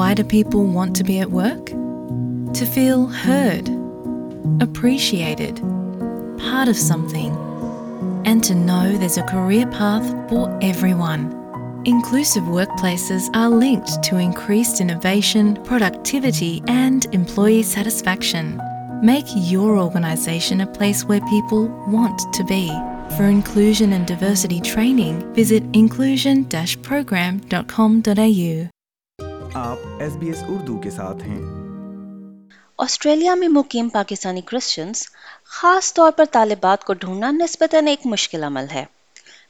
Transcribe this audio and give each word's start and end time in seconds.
Why 0.00 0.14
do 0.14 0.24
people 0.24 0.64
want 0.64 0.96
to 0.96 1.04
be 1.04 1.20
at 1.20 1.30
work? 1.30 1.66
To 1.66 2.64
feel 2.64 3.06
heard, 3.06 3.68
appreciated, 4.62 5.56
part 6.38 6.68
of 6.68 6.76
something, 6.78 7.36
and 8.24 8.42
to 8.44 8.54
know 8.54 8.96
there's 8.96 9.18
a 9.18 9.22
career 9.24 9.66
path 9.66 10.08
for 10.30 10.58
everyone. 10.62 11.36
Inclusive 11.84 12.44
workplaces 12.44 13.28
are 13.34 13.50
linked 13.50 14.02
to 14.04 14.16
increased 14.16 14.80
innovation, 14.80 15.62
productivity, 15.64 16.62
and 16.66 17.04
employee 17.12 17.62
satisfaction. 17.62 18.58
Make 19.02 19.26
your 19.36 19.76
organisation 19.76 20.62
a 20.62 20.66
place 20.66 21.04
where 21.04 21.20
people 21.28 21.68
want 21.88 22.20
to 22.32 22.42
be. 22.44 22.68
For 23.18 23.24
inclusion 23.24 23.92
and 23.92 24.06
diversity 24.06 24.62
training, 24.62 25.30
visit 25.34 25.62
inclusion-program.com.au. 25.74 28.70
آپ 29.54 29.76
S 30.00 30.12
B 30.12 30.26
S 30.26 30.42
Urdu 30.48 30.78
کے 30.78 30.90
ساتھ 30.90 31.16
ہیں۔ 31.16 31.40
Australia 32.78 33.34
میں 33.34 33.48
مقیم 33.48 33.88
Pakistani 33.88 34.40
Christians 34.40 35.02
خاص 35.44 35.94
طور 35.94 36.10
پر 36.16 36.24
طالبات 36.30 36.84
کو 36.84 36.92
ڈھونڈنا 36.92 37.30
نسبتاً 37.30 37.86
ایک 37.86 37.98
مشکل 38.04 38.44
عمل 38.44 38.64
ہے۔ 38.74 38.84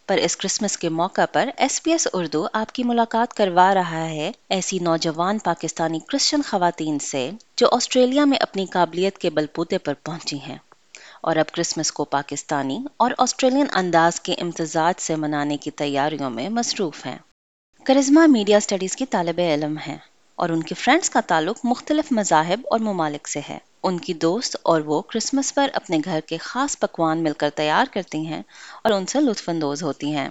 پر 0.06 0.16
اس 0.16 0.36
کرسمس 0.36 0.76
کے 0.78 0.88
موقع 0.88 1.20
پر 1.32 1.48
ایس 1.56 1.80
بی 1.84 1.92
ایس 1.92 2.08
اردو 2.12 2.46
آپ 2.52 2.72
کی 2.72 2.84
ملاقات 2.84 3.34
کروا 3.34 3.74
رہا 3.74 4.08
ہے 4.10 4.30
ایسی 4.48 4.78
نوجوان 4.78 5.38
پاکستانی 5.38 5.98
کرسچن 5.98 6.42
خواتین 6.42 6.98
سے 6.98 7.30
جو 7.56 7.68
آسٹریلیا 7.72 8.24
میں 8.24 8.38
اپنی 8.40 8.66
قابلیت 8.66 9.18
کے 9.18 9.30
بلبوتے 9.30 9.78
پر 9.78 9.94
پہنچی 10.04 10.38
ہیں۔ 10.38 10.58
اور 11.20 11.36
اب 11.36 11.52
کرسمس 11.52 11.92
کو 11.92 12.04
پاکستانی 12.04 12.78
اور 12.96 13.10
آسٹریلین 13.18 13.66
انداز 13.74 14.20
کے 14.20 14.34
امتزاج 14.38 14.94
سے 14.98 15.16
منانے 15.16 15.56
کی 15.56 15.70
تیاریوں 15.70 16.30
میں 16.30 16.48
مصروف 16.48 17.06
ہیں۔ 17.06 17.18
کرزما 17.84 18.26
میڈیا 18.26 18.56
اسٹڈیز 18.56 18.96
کی 18.96 19.06
طالب 19.06 19.40
علم 19.40 19.76
ہیں 19.78 19.96
اور 20.36 20.48
ان 20.48 20.62
کے 20.62 20.74
فرینڈز 20.74 21.10
کا 21.10 21.20
تعلق 21.20 21.58
مختلف 21.64 22.12
مذاہب 22.12 22.60
اور 22.70 22.80
ممالک 22.80 23.28
سے 23.28 23.40
ہے۔ 23.48 23.58
ان 23.82 23.98
کی 23.98 24.14
دوست 24.14 24.56
اور 24.62 24.80
وہ 24.80 25.02
کرسمس 25.02 25.54
پر 25.54 25.68
اپنے 25.74 25.98
گھر 26.04 26.20
کے 26.26 26.36
خاص 26.36 26.78
پکوان 26.78 27.22
مل 27.22 27.32
کر 27.38 27.50
تیار 27.54 27.84
کرتی 27.92 28.26
ہیں 28.26 28.42
اور 28.84 28.92
ان 28.92 29.06
سے 29.06 29.20
لطف 29.20 29.48
اندوز 29.48 29.82
ہوتی 29.82 30.14
ہیں۔ 30.14 30.28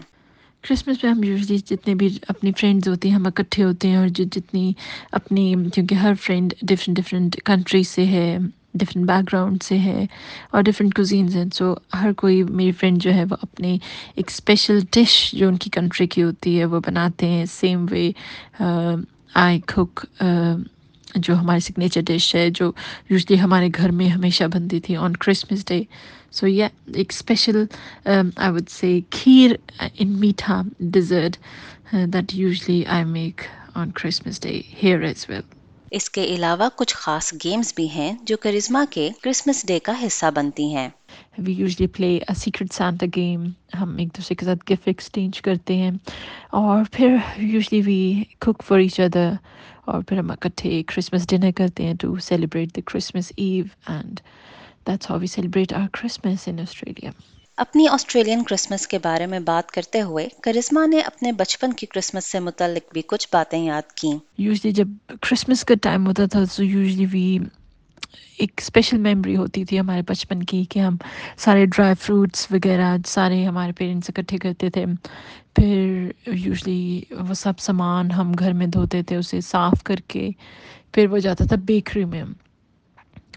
کرسمس 0.61 1.01
پہ 1.01 1.07
ہم 1.07 1.23
یوزلی 1.23 1.57
جتنے 1.57 1.95
بھی 1.95 2.19
اپنی 2.27 2.51
فرینڈز 2.57 2.87
ہوتی 2.87 3.09
ہیں، 3.09 3.15
ہم 3.15 3.25
اکٹھے 3.25 3.63
ہوتے 3.63 3.87
ہیں 3.87 3.95
اور 3.95 4.07
جتنی 4.07 4.73
اپنی، 5.11 5.55
کیونکہ 5.73 5.95
ہر 5.95 6.13
فرینڈ 6.21 6.53
ڈفرینٹ 6.61 6.99
ڈفرینٹ 6.99 7.43
کنٹری 7.45 7.83
سے 7.83 8.05
ہے۔ 8.05 8.37
ڈفرینٹ 8.79 9.07
بیک 9.07 9.27
گراؤنڈ 9.27 9.63
سے 9.63 9.77
ہیں 9.77 10.05
اور 10.51 10.63
ڈفرینٹ 10.63 10.95
کوزینز 10.95 11.35
ہیں. 11.35 11.45
سو 11.53 11.73
ہر 12.01 12.13
کوئی 12.17 12.41
میری 12.43 12.71
فرینڈ 12.71 13.01
جو 13.01 13.13
ہے 13.13 13.23
وہ 13.29 13.35
اپنی 13.41 13.77
ایک 14.15 14.31
اسپیشل 14.31 14.79
ڈش 14.91 15.19
جو 15.33 15.47
ان 15.47 15.57
کی 15.57 15.69
کنٹری 15.69 16.07
کی 16.07 16.23
ہوتی 16.23 16.59
ہے 16.59 16.65
وہ 16.65 16.79
بناتے 16.85 17.27
ہیں. 17.27 17.45
سیم 17.51 17.85
وے 17.91 18.11
آئی 19.35 19.59
کک 19.65 20.05
جو 21.15 21.35
ہماری 21.35 21.59
سگنیچر 21.59 22.01
ڈش 22.05 22.33
ہے، 22.35 22.49
جو 22.49 22.71
یوزلی 23.09 23.39
ہمارے 23.41 23.69
گھر 23.75 23.91
میں 23.91 24.09
ہمیشہ 24.09 24.43
بنتی 24.53 24.79
تھی 24.79 24.95
آن 24.95 25.15
کرسمس 25.15 25.65
ڈے 25.67 25.81
سو 26.31 26.47
یہ 26.47 26.65
ایک 26.93 27.11
اسپیشل 27.13 27.63
آئی 28.05 28.51
وڈ 28.53 28.69
سے 28.69 28.99
کھیر 29.11 29.51
ان 29.99 30.11
میٹھا 30.19 30.61
dessert 30.79 31.37
that 32.13 32.33
usually 32.35 32.83
I 32.87 33.05
make 33.05 33.41
on 33.75 33.91
Christmas 33.91 34.41
Day 34.41 34.61
here 34.83 35.01
as 35.03 35.25
well 35.29 35.41
اس 35.91 36.09
کے 36.09 36.23
علاوہ 36.25 36.67
کچھ 36.75 36.95
خاص 36.95 37.33
گیمز 37.43 37.73
بھی 37.75 37.87
ہیں 37.89 38.11
جو 38.21 38.37
کرزما 38.37 38.83
کے 38.91 39.09
کرسمس 39.21 39.65
ڈے 39.67 39.79
کا 39.79 39.93
حصہ 40.05 40.25
بنتی 40.35 40.73
ہیں۔ 40.75 40.89
We 41.37 41.53
usually 41.53 41.87
play 41.87 42.17
secret 42.37 42.73
Santa 42.73 43.05
game 43.15 43.43
ہم 43.79 43.95
ایک 43.97 44.07
دوسرے 44.17 44.35
کے 44.35 44.45
ساتھ 44.45 44.71
گفٹ 44.71 44.87
ایکسچینج 44.87 45.41
کرتے 45.41 45.75
ہیں 45.77 45.91
اور 46.53 46.83
پھر 46.91 47.15
usually 47.37 47.81
we 47.81 48.01
cook 48.39 48.63
for 48.63 48.79
each 48.79 48.99
other 48.99 49.31
اور 49.85 50.01
پھر 50.01 50.17
ہم 50.17 50.31
اکٹھے 50.31 50.81
کرسمس 50.87 51.27
ڈنر 51.29 51.51
کرتے 51.55 51.85
ہیں 51.85 51.93
to 51.99 52.15
celebrate 52.23 52.75
the 52.75 52.81
Christmas 52.85 53.31
Eve 53.37 53.63
and 53.87 54.19
that's 54.87 55.09
how 55.09 55.19
we 55.19 55.27
celebrate 55.27 55.73
our 55.73 55.87
Christmas 55.93 56.47
in 56.47 56.59
Australia 56.59 57.11
اپنی 57.59 57.87
آسٹریلین 57.87 58.43
کرسمس 58.43 58.87
کے 58.87 58.97
بارے 58.99 59.25
میں 59.25 59.39
بات 59.39 59.71
کرتے 59.71 60.01
ہوئے 60.01 60.27
کرزما 60.43 60.85
نے 60.85 60.99
اپنے 60.99 61.31
بچپن 61.31 61.73
کی 61.73 61.85
کرسمس 61.85 62.25
سے 62.25 62.39
متعلق 62.39 62.93
بھی 62.93 63.01
کچھ 63.07 63.27
باتیں 63.31 63.65
یاد 63.65 63.91
کیں۔ 63.91 64.17
یوزلی 64.37 64.71
جب 64.71 64.87
کرسمس 65.21 65.65
کا 65.65 65.73
ٹائم 65.81 66.07
ہوتا 66.07 66.25
تھا، 66.25 66.43
تو 66.55 66.63
یوزلی 66.63 67.05
وی 67.11 67.37
ایک 68.37 68.51
اسپیشل 68.57 68.97
میموری 68.97 69.35
ہوتی 69.35 69.65
تھی 69.65 69.79
ہمارے 69.79 70.01
بچپن 70.07 70.43
کی، 70.43 70.63
کہ 70.63 70.79
ہم 70.79 70.95
سارے 71.37 71.65
ڈرائی 71.65 71.95
فروٹس 72.01 72.47
وغیرہ 72.51 72.95
سارے 73.07 73.45
ہمارے 73.45 73.71
پیرنٹس 73.71 74.09
اکٹھے 74.09 74.37
کرتے 74.37 74.69
تھے۔ 74.69 74.85
پھر 75.55 76.11
یوزلی 76.27 77.01
وہ 77.19 77.33
سب 77.33 77.59
سامان 77.59 78.11
ہم 78.11 78.31
گھر 78.39 78.53
میں 78.53 78.67
دھوتے 78.67 79.03
تھے، 79.03 79.15
اسے 79.15 79.41
صاف 79.41 79.83
کر 79.83 79.95
کے 80.07 80.29
پھر 80.91 81.07
وہ 81.07 81.17
جاتا 81.17 81.45
تھا 81.45 81.55
بیکری 81.65 82.05
میں۔ 82.05 82.23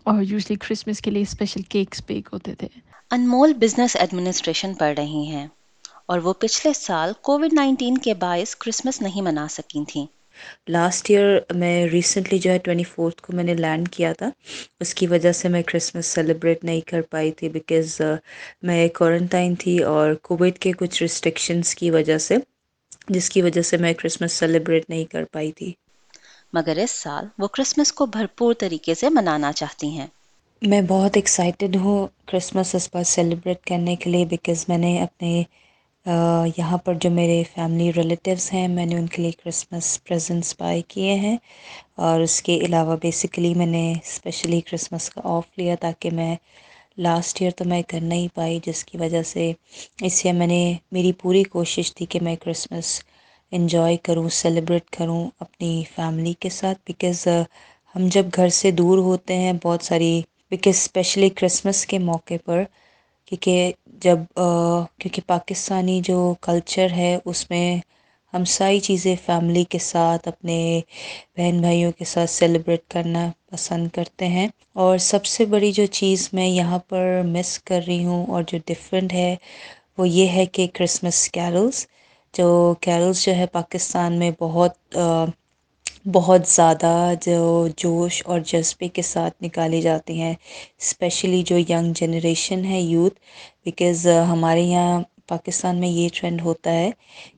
اور 0.04 0.22
یوزلی 0.22 0.56
کرسمس 0.56 1.00
کے 1.00 1.10
لیے 1.10 1.22
اسپیشل 1.22 1.62
کیکس 1.62 2.02
بیک 2.06 2.28
ہوتے 2.32 2.54
تھے۔ 2.54 2.91
انمول 3.12 3.52
بزنس 3.54 3.96
ایڈمنسٹریشن 3.96 4.74
پڑھ 4.74 4.94
رہی 4.96 5.24
ہیں 5.26 5.46
اور 6.06 6.18
وہ 6.18 6.32
پچھلے 6.38 6.72
سال 6.74 7.12
کووڈ 7.20 7.52
نائنٹین 7.52 7.98
کے 7.98 8.14
باعث 8.18 8.54
کرسمس 8.56 9.00
نہیں 9.02 9.22
منا 9.22 9.46
سکیں 9.50 9.84
تھیں۔ 9.88 10.06
لاسٹ 10.68 11.10
ایئر 11.10 11.26
میں 11.54 11.86
ریسنٹلی 11.86 12.38
جو 12.38 12.50
ہے 12.50 12.58
ٹوینٹی 12.58 12.84
فورتھ 12.84 13.22
کو 13.22 13.32
میں 13.32 13.44
نے 13.44 13.54
لینڈ 13.54 13.88
کیا 13.88 14.12
تھا 14.12 14.28
اس 14.80 14.94
کی 14.94 15.06
وجہ 15.06 15.32
سے 15.32 15.48
میں 15.48 15.62
کرسمس 15.62 16.06
سیلیبریٹ 16.06 16.64
نہیں 16.64 16.80
کر 16.80 17.02
پائی 17.10 17.32
تھی 17.32 17.48
بیکاز 17.48 18.00
میں 18.62 18.88
کوارنٹائن 18.88 19.54
تھی 19.54 19.78
اور 19.86 20.14
کووڈ 20.22 20.58
کے 20.58 20.72
کچھ 20.72 21.02
ریسٹرکشنس 21.02 21.74
کی 21.74 21.90
وجہ 21.90 22.18
سے 22.18 22.36
جس 23.08 23.30
کی 23.30 23.42
وجہ 23.42 23.62
سے 23.62 23.76
میں 23.76 23.92
کرسمس 23.94 24.32
سیلیبریٹ 24.32 24.90
نہیں 24.90 25.04
کر 25.04 25.24
پائی 25.32 25.52
تھی۔ 25.52 25.72
مگر 26.52 26.76
اس 26.76 26.90
سال 26.92 27.26
وہ 27.38 27.48
کرسمس 27.48 27.92
کو 27.92 28.06
بھرپور 28.08 28.54
طریقے 28.58 28.94
سے 28.94 29.08
منانا 29.08 29.52
چاہتی 29.52 29.88
ہیں۔ 29.90 30.06
میں 30.62 30.80
بہت 30.88 31.16
ایکسائٹیڈ 31.16 31.76
ہوں 31.76 31.96
کرسمس 32.26 32.74
اس 32.74 32.90
پر 32.90 33.02
سیلیبریٹ 33.06 33.64
کرنے 33.66 33.94
کے 33.96 34.10
لیے 34.10 34.24
بیکاز 34.26 34.64
میں 34.68 34.76
نے 34.78 35.00
اپنے 35.02 35.42
یہاں 36.56 36.76
پر 36.78 36.94
جو 37.00 37.10
میرے 37.10 37.42
فیملی 37.46 37.90
ریلیٹیوز 37.92 38.48
ہیں، 38.52 38.66
میں 38.68 38.86
نے 38.86 38.96
ان 38.96 39.06
کے 39.06 39.22
لیے 39.22 39.30
کرسمس 39.34 39.86
پریزنٹس 40.04 40.54
بائی 40.58 40.82
کیے 40.88 41.14
ہیں 41.16 41.36
اور 41.98 42.20
اس 42.20 42.40
کے 42.42 42.58
علاوہ 42.66 42.96
بیسیکلی 43.02 43.52
میں 43.54 43.66
نے 43.68 43.82
اسپیشلی 43.94 44.60
کرسمس 44.62 45.10
کا 45.10 45.20
آف 45.26 45.58
لیا 45.58 45.74
تاکہ 45.80 46.10
میں 46.12 46.34
لاسٹ 46.98 47.40
ایئر 47.40 47.52
تو 47.52 47.64
میں 47.64 47.82
کر 47.84 48.00
نہیں 48.02 48.28
پائی 48.32 48.58
جس 48.62 48.84
کی 48.84 48.98
وجہ 48.98 49.22
سے 49.24 49.52
اس 50.02 50.24
لیے 50.24 50.32
میں 50.32 50.46
نے 50.46 50.62
میری 50.92 51.12
پوری 51.18 51.42
کوشش 51.50 51.94
تھی 51.94 52.06
کہ 52.06 52.20
میں 52.22 52.34
کرسمس 52.36 53.00
انجوائے 53.52 53.96
کروں 54.04 54.28
سیلیبریٹ 54.34 54.90
کروں 54.90 55.20
اپنی 55.40 55.72
فیملی 55.94 56.32
کے 56.40 56.50
ساتھ 56.50 56.78
بیکاز 56.86 57.26
ہم 57.94 58.06
جب 58.10 58.26
گھر 58.34 58.48
سے 58.52 58.70
دور 58.72 58.98
ہوتے 59.00 59.36
ہیں، 59.36 59.52
بہت 59.62 59.82
ساری 59.82 60.20
بکاز 60.52 60.76
اسپیشلی 60.76 61.28
کرسمس 61.30 61.84
کے 61.86 61.98
موقع 62.00 62.34
پر، 62.44 62.62
کیونکہ 63.26 63.72
جب 64.00 64.18
کیونکہ 64.98 65.22
پاکستانی 65.26 66.00
جو 66.04 66.18
کلچر 66.40 66.90
ہے، 66.90 67.16
اس 67.24 67.48
میں 67.50 67.66
ہم 68.32 68.44
ساری 68.48 68.80
چیزیں 68.80 69.14
فیملی 69.26 69.64
کے 69.64 69.78
ساتھ، 69.82 70.28
اپنے 70.28 70.58
بہن 71.36 71.60
بھائیوں 71.60 71.92
کے 71.92 72.04
ساتھ 72.04 72.30
سیلیبریٹ 72.30 72.82
کرنا 72.88 73.30
پسند 73.50 73.88
کرتے 73.88 74.28
ہیں۔ 74.28 74.48
اور 74.74 74.98
سب 75.02 75.24
سے 75.24 75.44
بڑی 75.44 75.72
جو 75.72 75.86
چیز 75.92 76.28
میں 76.32 76.46
یہاں 76.48 76.78
پر 76.88 77.02
مس 77.26 77.58
کر 77.58 77.80
رہی 77.86 78.04
ہوں 78.04 78.26
اور 78.26 78.42
جو 78.46 78.58
ڈفرینٹ 78.66 79.12
ہے، 79.12 79.34
وہ 79.98 80.08
یہ 80.08 80.28
ہے 80.28 80.44
کہ 80.46 80.66
کرسمس 80.74 81.28
کیرلز 81.30 81.86
جو 82.34 82.48
کیرلز 82.80 83.24
جو 83.24 83.34
ہے 83.36 83.46
پاکستان 83.52 84.18
میں 84.18 84.30
بہت 84.40 84.96
بہت 86.04 86.46
زیادہ 86.46 86.92
جو 87.22 87.40
جوش 87.76 88.22
اور 88.26 88.40
جذبے 88.46 88.88
کے 88.88 89.02
ساتھ 89.04 89.42
نکالی 89.42 89.80
جاتی 89.82 90.20
ہیں 90.20 90.34
اسپیشلی 90.78 91.42
جو 91.42 91.56
ینگ 91.68 91.92
جنریشن 91.96 92.64
ہے 92.64 92.80
یوتھ 92.82 93.18
بیکاز 93.64 94.06
ہمارے 94.28 94.60
یہاں 94.62 95.00
پاکستان 95.28 95.76
میں 95.76 95.88
یہ 95.90 96.08
ٹرینڈ 96.14 96.40
ہوتا 96.42 96.72
ہے 96.72 96.90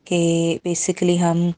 کہ 0.05 0.19
بیسیکلی 0.65 1.21
ہم 1.21 1.49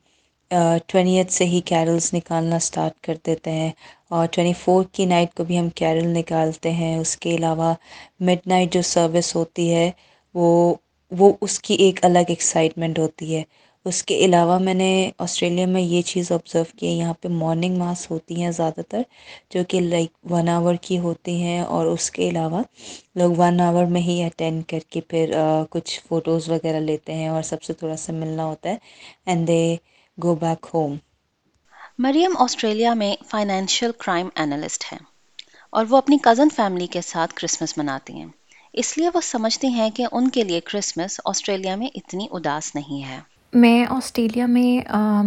ٹوینٹیتھ 0.87 1.33
سے 1.33 1.45
ہی 1.45 1.61
کیرلس 1.65 2.13
نکالنا 2.15 2.57
اسٹارٹ 2.57 3.01
کر 3.01 3.15
دیتے 3.27 3.51
ہیں 3.51 3.71
اور 4.11 4.27
ٹوینٹی 4.33 4.53
فور 4.61 4.85
کی 4.93 5.05
نائٹ 5.07 5.35
کو 5.35 5.45
بھی 5.45 5.59
ہم 5.59 5.69
کیرل 5.75 6.09
نکالتے 6.11 6.71
ہیں۔ 6.73 6.97
اس 6.97 7.17
کے 7.17 7.35
علاوہ 7.37 7.73
مڈ 8.21 8.47
نائٹ 8.47 8.73
جو 8.73 8.83
سروس 8.85 9.35
ہوتی 9.37 9.73
ہے، 9.75 9.91
وہ 10.35 10.75
وہ 11.13 11.33
اس 11.41 11.59
کی 11.61 11.75
ایک 11.77 12.05
الگ 12.05 12.29
ایکسائٹمنٹ 12.29 12.99
ہوتی 12.99 13.35
ہے۔ 13.37 13.43
اس 13.87 14.03
کے 14.03 14.15
علاوہ 14.25 14.59
میں 14.59 14.75
نے 14.75 14.89
آسٹریلیا 15.19 15.67
میں 15.67 15.81
یہ 15.83 16.03
چیز 16.05 16.31
آبزرو 16.33 16.63
کی 16.77 16.87
ہے، 16.87 16.93
یہاں 16.93 17.15
پہ 17.15 17.29
مارننگ 17.31 17.77
ماس 17.79 18.11
ہوتی 18.11 18.43
ہیں 18.43 18.51
زیادہ 18.51 18.81
تر، 18.89 19.03
جو 19.51 19.63
کہ 19.69 19.81
لائک 19.83 20.11
ون 20.31 20.49
آور 20.51 20.75
کی 20.81 20.99
ہوتی 20.99 21.43
ہیں 21.43 21.61
اور 21.67 21.87
اس 21.87 22.11
کے 22.11 22.29
علاوہ 22.29 22.63
لوگ 23.15 23.33
ون 23.37 23.61
آور 23.61 23.85
میں 23.87 24.01
ہی 24.01 24.23
اٹینڈ 24.25 24.65
کر 24.67 24.79
کے 24.91 25.01
پھر 25.03 25.33
کچھ 25.71 26.01
فوٹوز 26.09 26.49
وغیرہ 26.49 26.81
لیتے 26.81 27.15
ہیں 27.15 27.29
اور 27.29 27.43
سب 27.45 27.63
سے 27.63 27.73
تھوڑا 27.75 27.97
سا 27.97 28.13
ملنا 28.15 28.45
ہوتا 28.45 28.69
ہے 28.71 28.77
and 29.27 29.49
they 29.49 29.61
go 30.19 30.35
back 30.37 30.67
home 30.75 30.97
Maryam 31.99 32.33
Australia 32.39 32.93
میں 32.95 33.15
فائنینشیل 33.29 33.93
کرائم 33.99 34.29
انالسٹ 34.37 34.85
ہیں 34.85 34.99
اور 35.73 35.87
وہ 35.91 35.97
اپنی 35.97 36.19
کزن 36.23 36.49
فیملی 36.57 36.87
کے 36.87 37.01
ساتھ 37.03 37.35
کرسمس 37.35 37.77
مناتی 37.79 38.13
ہیں۔ 38.15 38.27
اس 38.75 38.97
لیے 38.99 39.09
وہ 39.15 39.21
سمجھتی 39.25 39.69
ہیں 39.69 39.89
کہ 39.91 40.07
ان 40.13 40.29
کے 40.29 40.45
لیے 40.45 40.61
کرسمس 40.65 41.21
آسٹریلیا 41.25 41.75
میں 41.77 41.89
اتنی 41.95 42.27
اداس 42.31 42.75
نہیں 42.75 43.03
ہے۔ 43.05 43.19
میں 43.53 43.85
آسٹریلیا 43.91 44.47
میں 44.47 44.81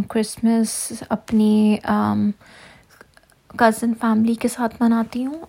کرسمس 0.09 1.03
اپنی 1.09 1.77
کزن 3.57 3.93
فیملی 4.01 4.33
کے 4.35 4.47
ساتھ 4.47 4.75
مناتی 4.79 5.25
ہوں۔ 5.25 5.43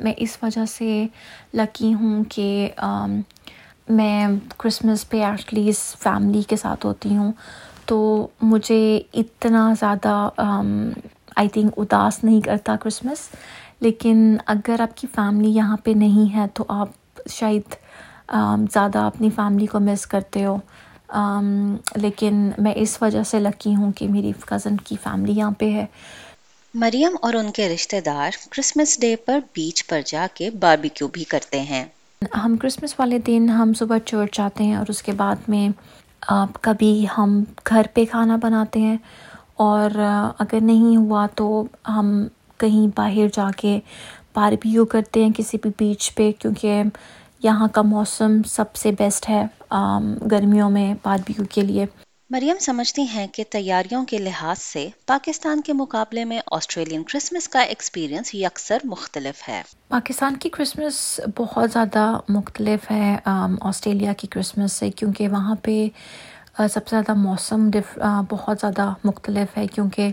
میں 0.00 0.12
اس 0.16 0.36
وجہ 0.42 0.64
سے 0.68 1.06
لکی 1.54 1.92
ہوں 1.94 2.24
کہ 2.28 2.70
میں 3.88 4.26
کرسمس 4.58 5.08
پہ 5.08 5.22
ایٹ 5.22 5.54
لیسٹ 5.54 6.02
فیملی 6.02 6.42
کے 6.42 6.56
ساتھ 6.56 6.86
ہوتی 6.86 7.16
ہوں۔ 7.16 7.32
تو 7.86 8.26
مجھے 8.42 9.00
اتنا 9.14 9.72
زیادہ 9.80 10.28
آئی 11.36 11.48
تھنک 11.48 11.72
اداس 11.76 12.22
نہیں 12.24 12.40
کرتا 12.40 12.76
کرسمس۔ 12.82 13.28
لیکن 13.80 14.36
اگر 14.46 14.80
آپ 14.80 14.96
کی 14.96 15.06
فیملی 15.14 15.50
یہاں 15.50 15.76
پہ 15.84 15.90
نہیں 15.96 16.34
ہے 16.36 16.46
تو 16.54 16.64
آپ 16.68 16.88
شاید 17.30 17.74
زیادہ 18.72 18.98
اپنی 18.98 19.30
فیملی 19.36 19.66
کو 19.66 19.80
مس 19.80 20.06
کرتے 20.06 20.44
ہو۔ 20.44 20.56
لیکن 21.96 22.34
میں 22.58 22.72
اس 22.76 23.02
وجہ 23.02 23.22
سے 23.22 23.38
لکی 23.38 23.74
ہوں 23.74 23.92
کہ 23.92 24.08
میری 24.08 24.32
کزن 24.46 24.76
کی 24.84 24.96
فیملی 25.02 25.32
یہاں 25.32 25.50
پہ 25.50 25.70
ہے۔ 25.72 25.84
مریم 26.74 27.16
اور 27.22 27.34
ان 27.34 27.50
کے 27.52 27.68
رشتہ 27.68 27.96
دار 28.04 28.30
کرسمس 28.50 29.00
ڈے 29.00 29.14
پر 29.16 29.38
بیچ 29.52 29.86
پر 29.86 30.00
جا 30.06 30.26
کے 30.34 30.50
باربیکیو 30.60 31.08
بھی 31.08 31.24
کرتے 31.24 31.60
ہیں۔ 31.62 31.84
ہم 32.36 32.56
کرسمس 32.56 32.94
والے 32.98 33.18
دن 33.18 33.48
ہم 33.50 33.72
صبح 33.72 33.98
چرچ 34.04 34.36
جاتے 34.36 34.64
ہیں 34.64 34.74
اور 34.74 34.86
اس 34.88 35.02
کے 35.02 35.12
بعد 35.12 35.48
میں 35.48 35.68
کبھی 36.60 36.92
ہم 37.18 37.38
گھر 37.68 37.86
پہ 37.94 38.04
کھانا 38.04 38.36
بناتے 38.36 38.80
ہیں۔ 38.80 38.96
اور 39.58 39.90
اگر 40.38 40.60
نہیں 40.62 40.96
ہوا 40.96 41.26
تو 41.34 41.46
ہم 41.88 42.06
کہیں 42.58 42.86
باہر 42.96 43.26
جا 43.32 43.50
کے 43.56 43.78
باربیو 44.34 44.84
کرتے 44.84 45.24
ہیں 45.24 45.30
کسی 45.36 45.58
بھی 45.62 45.70
بیچ 45.78 46.14
پہ 46.14 46.30
کیونکہ 46.38 46.82
یہاں 47.44 47.68
کا 47.68 47.82
موسم 47.82 48.42
سب 48.42 48.76
سے 48.76 48.92
بیسٹ 48.92 49.28
ہے 49.28 49.44
گرمیوں 50.30 50.70
میں 50.70 50.94
باربیو 51.02 51.44
کے 51.50 51.60
لیے۔ 51.60 51.86
مریم 52.30 52.56
سمجھتی 52.60 53.02
ہیں 53.02 53.26
کہ 53.26 53.44
تیاریوں 53.50 54.04
کے 54.04 54.18
لحاظ 54.18 54.58
سے 54.58 54.88
پاکستان 55.06 55.60
کے 55.60 55.72
مقابلے 55.72 56.24
میں 56.24 56.40
آسٹریلین 56.52 57.02
کرسمس 57.02 57.48
کا 57.48 57.60
ایکسپیرینس 57.60 58.34
یکسر 58.34 58.78
مختلف 58.84 59.48
ہے۔ 59.48 59.62
پاکستان 59.88 60.36
کی 60.36 60.48
کرسمس 60.48 61.20
بہت 61.36 61.70
زیادہ 61.72 62.18
مختلف 62.28 62.90
ہے 62.90 63.16
آسٹریلیا 63.60 64.12
کی 64.12 64.26
کرسمس 64.26 64.72
سے 64.72 64.90
کیونکہ 64.90 65.28
وہاں 65.28 65.54
پہ 65.62 65.88
سب 66.58 66.86
سے 66.86 66.90
زیادہ 66.90 67.14
موسم 67.14 67.68
بہت 68.30 68.58
زیادہ 68.60 68.92
مختلف 69.04 69.56
ہے 69.58 69.66
کیونکہ 69.66 70.10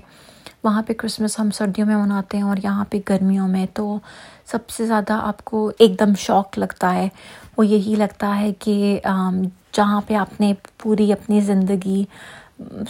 وہاں 0.64 0.82
پہ 0.82 0.94
کرسمس 0.94 1.40
ہم 1.40 1.52
سردیوں 1.52 1.88
میں 1.88 1.96
مناتے 1.96 2.38
ہیں 2.38 2.44
اور 2.44 2.58
یہاں 2.64 2.86
پہ 2.90 2.98
گرمیوں 3.10 3.48
میں 3.48 3.66
تو 3.74 3.98
سب 4.52 4.70
سے 4.70 4.86
زیادہ 4.86 5.14
آپ 5.14 5.46
کو 5.46 5.72
ایک 5.80 6.00
دم 6.00 6.14
شوق 6.20 6.58
لگتا 6.58 6.94
ہے۔ 6.96 7.08
وہ 7.58 7.66
یہی 7.66 7.96
لگتا 7.96 8.40
ہے 8.40 8.54
کہ 8.60 9.00
جہاں 9.74 10.02
پہ 10.08 10.14
آپ 10.14 10.40
نے 10.42 10.54
پوری 10.78 11.12
اپنی 11.14 11.42
زندگی 11.42 12.04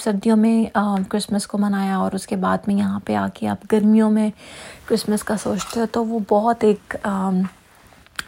سردیوں 0.04 0.38
میں 0.38 0.80
کرسمس 1.10 1.48
کو 1.48 1.58
منایا 1.58 1.98
اور 1.98 2.12
اس 2.12 2.28
کے 2.28 2.36
بعد 2.36 2.68
میں 2.68 2.76
یہاں 2.76 3.00
پہ 3.06 3.16
آ 3.16 3.28
کے 3.34 3.48
آپ 3.48 3.66
گرمیوں 3.72 4.10
میں 4.12 4.30
کرسمس 4.86 5.24
کا 5.24 5.38
سوچتے 5.38 5.80
ہو 5.80 5.86
تو 5.92 6.06
وہ 6.06 6.20
بہت 6.30 6.64
ایک 6.64 6.96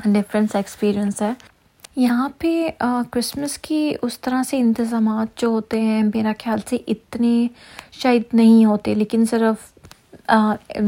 ڈفرینس 0.06 0.56
ایکسپیرئنس 0.56 1.22
ہے۔ 1.22 1.32
یہاں 1.96 2.30
پہ 2.38 2.70
کرسمس 3.12 3.58
کی 3.58 3.94
اس 4.02 4.20
طرح 4.20 4.42
سے 4.50 4.58
انتظامات 4.60 5.40
جو 5.42 5.48
ہوتے 5.48 5.82
ہیں، 5.82 6.02
میرا 6.14 6.32
خیال 6.44 6.60
سے 6.70 6.78
اتنے 6.88 7.48
شاید 8.02 8.24
نہیں 8.34 8.66
ہوتے، 8.66 8.94
لیکن 8.96 9.26
صرف 9.30 9.72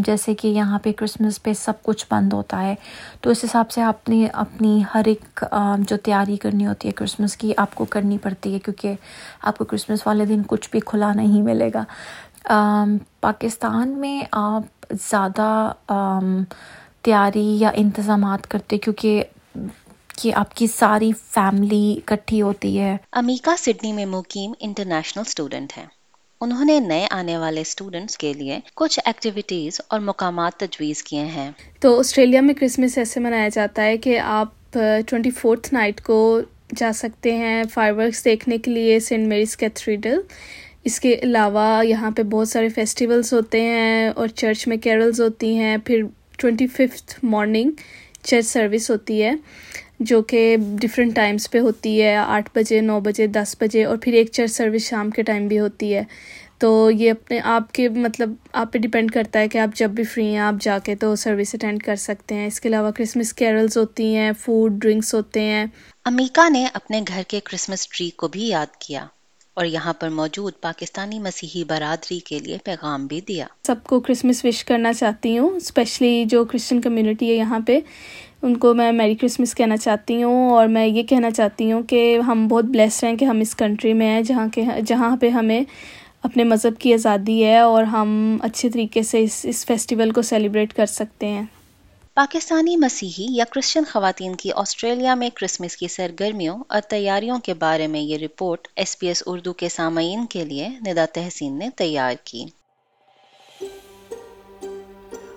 جیسے 0.05 0.33
کہ 0.35 0.47
یہاں 0.47 0.79
پہ 0.83 0.91
کرسمس 0.97 1.41
پہ 1.43 1.53
سب 1.53 1.81
کچھ 1.83 2.05
بند 2.11 2.33
ہوتا 2.33 2.61
ہے، 2.61 2.73
تو 3.21 3.29
اس 3.29 3.43
حساب 3.43 3.71
سے 3.71 3.81
آپ 3.81 4.09
نے 4.09 4.25
اپنی 4.33 4.83
ہر 4.93 5.07
ایک 5.07 5.43
جو 5.89 5.97
تیاری 6.03 6.37
کرنی 6.37 6.67
ہوتی 6.67 6.87
ہے 6.87 6.93
کرسمس 6.93 7.35
کی، 7.37 7.53
آپ 7.57 7.75
کو 7.75 7.85
کرنی 7.95 8.17
پڑتی 8.23 8.53
ہے، 8.53 8.59
کیونکہ 8.59 8.93
آپ 9.41 9.57
کو 9.57 9.65
کرسمس 9.65 10.05
والے 10.07 10.25
دن 10.25 10.41
کچھ 10.47 10.69
بھی 10.71 10.79
کھلا 10.85 11.11
نہیں 11.13 11.41
ملے 11.41 11.69
گا۔ 11.73 11.83
پاکستان 13.21 13.89
میں 13.99 14.19
آپ 14.31 14.93
زیادہ 15.09 15.71
تیاری 17.01 17.47
یا 17.59 17.71
انتظامات 17.75 18.47
کرتے، 18.51 18.77
کیونکہ 18.77 19.23
کہ 20.17 20.33
آپ 20.33 20.55
کی 20.55 20.67
ساری 20.67 21.11
فیملی 21.29 21.95
اکٹھی 21.97 22.41
ہوتی 22.41 22.79
ہے؟ 22.79 22.97
امیکا 23.11 23.55
سڈنی 23.57 23.91
میں 23.93 24.05
مقیم 24.05 24.51
انٹرنیشنل 24.59 25.23
اسٹوڈنٹ 25.27 25.77
ہیں۔ 25.77 25.85
انہوں 26.41 26.65
نے 26.65 26.79
نئے 26.79 27.07
آنے 27.11 27.37
والے 27.37 27.61
اسٹوڈنٹس 27.61 28.17
کے 28.17 28.33
لیے 28.33 28.59
کچھ 28.75 28.99
ایکٹیویٹیز 29.05 29.81
اور 29.87 29.99
مقامات 29.99 30.53
تجویز 30.53 31.03
کیے 31.03 31.25
ہیں۔ 31.25 31.51
تو 31.79 31.99
آسٹریلیا 31.99 32.41
میں 32.41 32.53
کرسمس 32.53 32.97
ایسے 32.97 33.19
منایا 33.19 33.49
جاتا 33.49 33.83
ہے 33.83 33.97
کہ 33.97 34.19
آپ 34.19 34.73
ٹوینٹی 35.07 35.29
فورتھ 35.31 35.73
نائٹ 35.73 36.01
کو 36.01 36.39
جا 36.75 36.91
سکتے 36.95 37.35
ہیں 37.37 37.63
فائر 37.73 37.93
ورکس 37.93 38.25
دیکھنے 38.25 38.57
کے 38.57 38.71
لیے 38.71 38.99
سینٹ 38.99 39.27
میریز 39.27 39.57
کیتھریڈل 39.57 40.19
اس 40.83 40.99
کے 40.99 41.19
علاوہ 41.23 41.85
یہاں 41.85 42.11
پہ 42.11 42.23
بہت 42.23 42.49
سارے 42.49 42.69
فیسٹیولس 42.69 43.33
ہوتے 43.33 43.61
ہیں 43.61 44.09
اور 44.09 44.27
چرچ 44.27 44.67
میں 44.67 44.77
کیرلز 44.77 45.21
ہوتی 45.21 45.55
ہیں۔ 45.55 45.77
پھر 45.77 46.01
twenty 46.37 46.67
fifth 46.67 47.25
morning 47.25 47.71
church 48.23 48.45
service 48.45 48.89
ہوتی 48.91 49.23
ہے۔ 49.23 49.31
جو 49.99 50.21
کہ 50.21 50.57
ڈفرینٹ 50.59 51.15
ٹائمس 51.15 51.51
پہ 51.51 51.59
ہوتی 51.59 52.01
ہے 52.01 52.15
آٹھ 52.15 52.49
بجے 52.55 52.81
نو 52.81 52.99
بجے 52.99 53.27
دس 53.27 53.55
بجے 53.59 53.85
اور 53.85 53.97
پھر 53.97 54.13
ایک 54.13 54.31
چرچ 54.31 54.51
سروس 54.51 54.81
شام 54.81 55.09
کے 55.09 55.23
ٹائم 55.23 55.47
بھی 55.47 55.59
ہوتی 55.59 55.95
ہے۔ 55.95 56.03
تو 56.57 56.91
یہ 56.91 57.11
اپنے 57.11 57.39
آپ 57.43 57.71
کے 57.71 57.89
مطلب 57.89 58.33
آپ 58.53 58.73
پہ 58.73 58.79
ڈپینڈ 58.79 59.11
کرتا 59.11 59.39
ہے 59.39 59.47
کہ 59.47 59.57
آپ 59.57 59.75
جب 59.75 59.89
بھی 59.89 60.03
فری 60.03 60.25
ہیں 60.25 60.37
آپ 60.37 60.53
جا 60.61 60.79
کے 60.79 60.95
تو 60.95 61.15
سروس 61.15 61.55
اٹینڈ 61.55 61.83
کر 61.83 61.95
سکتے 61.95 62.35
ہیں۔ 62.35 62.47
اس 62.47 62.61
کے 62.61 62.69
علاوہ 62.69 62.91
کرسمس 62.91 63.33
کیرلز 63.33 63.77
ہوتی 63.77 64.15
ہیں 64.15 64.31
فوڈ 64.39 64.71
ڈرنکس 64.71 65.13
ہوتے 65.13 65.41
ہیں۔ 65.41 65.65
امیکا 66.05 66.49
نے 66.49 66.67
اپنے 66.73 67.01
گھر 67.07 67.21
کے 67.27 67.39
کرسمس 67.43 67.87
ٹری 67.87 68.09
کو 68.09 68.27
بھی 68.27 68.47
یاد 68.47 68.75
کیا 68.75 69.05
اور 69.53 69.65
یہاں 69.65 69.93
پر 69.93 70.09
موجود 70.09 70.53
پاکستانی 70.61 71.19
مسیحی 71.19 71.63
برادری 71.63 72.19
کے 72.19 72.39
لیے 72.39 72.57
پیغام 72.63 73.07
بھی 73.07 73.21
دیا۔ 73.21 73.45
سب 73.67 73.75
کو 73.83 73.99
کرسمس 73.99 74.45
وش 74.45 74.65
کرنا 74.65 74.93
چاہتی 74.93 75.37
ہوں 75.37 75.49
اسپیشلی 75.49 76.25
جو 76.25 76.45
کرسچن 76.45 76.81
کمیونٹی 76.81 77.29
ہے 77.29 77.35
یہاں 77.35 77.59
پہ۔ 77.59 77.79
ان 78.45 78.57
کو 78.57 78.73
میں 78.73 78.91
میری 78.91 79.15
کرسمس 79.15 79.55
کہنا 79.55 79.77
چاہتی 79.77 80.23
ہوں 80.23 80.49
اور 80.49 80.67
میں 80.67 80.87
یہ 80.87 81.03
کہنا 81.03 81.31
چاہتی 81.31 81.71
ہوں 81.71 81.83
کہ 81.83 82.19
ہم 82.27 82.47
بہت 82.47 82.65
بلیسڈ 82.65 83.03
ہیں 83.03 83.15
کہ 83.15 83.25
ہم 83.25 83.39
اس 83.39 83.55
کنٹری 83.55 83.93
میں 83.93 84.07
ہیں 84.07 84.21
جہاں 84.21 84.47
کے 84.47 84.63
جہاں 84.87 85.17
پہ 85.17 85.29
ہمیں 85.29 85.61
اپنے 86.23 86.43
مذہب 86.43 86.79
کی 86.79 86.93
آزادی 86.93 87.45
ہے 87.45 87.59
اور 87.59 87.83
ہم 87.83 88.37
اچھے 88.41 88.69
طریقے 88.69 89.03
سے 89.03 89.23
اس 89.23 89.45
اس 89.49 89.65
فیسٹیول 89.65 90.11
کو 90.11 90.21
سیلیبریٹ 90.21 90.73
کر 90.73 90.85
سکتے 90.85 91.27
ہیں۔ 91.27 91.45
پاکستانی 92.13 92.77
مسیحی 92.77 93.25
یا 93.29 93.45
کرسچن 93.51 93.83
خواتین 93.91 94.35
کی 94.35 94.49
آسٹریلیا 94.55 95.15
میں 95.15 95.29
کرسمس 95.29 95.77
کی 95.77 95.87
سرگرمیوں 95.87 96.63
اور 96.69 96.81
تیاریوں 96.81 97.39
کے 97.39 97.53
بارے 97.53 97.87
میں 97.87 98.01
یہ 98.01 98.17
report 98.17 98.67
S 98.75 98.99
B 98.99 99.07
S 99.07 99.23
Urdu 99.25 99.53
کے 99.53 99.69
سامعین 99.69 100.25
کے 100.25 100.45
لیے 100.45 100.69
ندا 100.87 101.05
تحسین 101.13 101.59
نے 101.59 101.69
تیار 101.75 102.13
کی۔ 102.23 102.45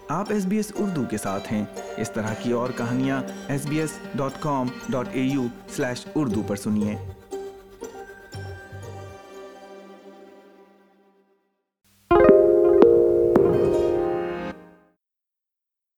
آپ 0.09 0.27
ایس 0.31 0.45
بی 0.45 0.57
ایس 0.57 0.73
اردو 0.79 1.03
کے 1.11 1.17
ساتھ 1.17 1.53
ہیں۔ 1.53 1.65
اس 1.97 2.11
طرح 2.11 2.35
کی 2.43 2.53
اور 2.53 2.69
کہانیاں 2.77 3.23
S 3.49 3.67
B 3.67 3.81
S 3.81 3.91
dot 4.15 4.33
com 4.41 4.67
dot 4.89 5.09
A 5.13 5.23
U 5.23 5.47
slash 5.69 6.07
Urdu 6.15 6.43
پر 6.47 6.57
سنیے۔ 6.57 6.97